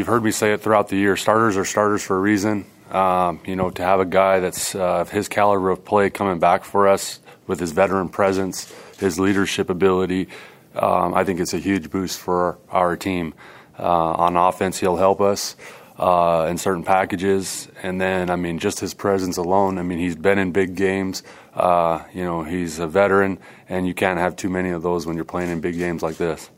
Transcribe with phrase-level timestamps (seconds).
[0.00, 1.14] You've heard me say it throughout the year.
[1.14, 2.64] Starters are starters for a reason.
[2.90, 6.64] Um, you know, to have a guy that's uh, his caliber of play coming back
[6.64, 10.28] for us with his veteran presence, his leadership ability,
[10.74, 13.34] um, I think it's a huge boost for our team.
[13.78, 13.82] Uh,
[14.12, 15.54] on offense, he'll help us
[15.98, 19.76] uh, in certain packages, and then I mean, just his presence alone.
[19.76, 21.22] I mean, he's been in big games.
[21.52, 23.38] Uh, you know, he's a veteran,
[23.68, 26.16] and you can't have too many of those when you're playing in big games like
[26.16, 26.48] this.